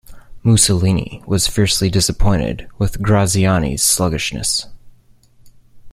Mussolini 0.41 1.21
was 1.27 1.47
fiercely 1.47 1.87
disappointed 1.91 2.67
with 2.79 3.03
Graziani's 3.03 3.83
sluggishness. 3.83 4.65